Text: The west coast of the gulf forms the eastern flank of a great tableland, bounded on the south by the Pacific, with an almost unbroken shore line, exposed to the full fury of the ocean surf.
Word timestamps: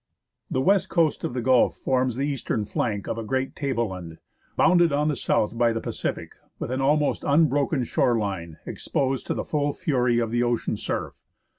The 0.49 0.61
west 0.63 0.89
coast 0.89 1.23
of 1.23 1.35
the 1.35 1.43
gulf 1.43 1.75
forms 1.75 2.15
the 2.15 2.27
eastern 2.27 2.65
flank 2.65 3.05
of 3.07 3.19
a 3.19 3.23
great 3.23 3.55
tableland, 3.55 4.17
bounded 4.57 4.91
on 4.91 5.09
the 5.09 5.15
south 5.15 5.55
by 5.55 5.73
the 5.73 5.79
Pacific, 5.79 6.33
with 6.57 6.71
an 6.71 6.81
almost 6.81 7.23
unbroken 7.23 7.83
shore 7.83 8.17
line, 8.17 8.57
exposed 8.65 9.27
to 9.27 9.35
the 9.35 9.43
full 9.43 9.73
fury 9.73 10.17
of 10.17 10.31
the 10.31 10.41
ocean 10.41 10.75
surf. 10.75 11.23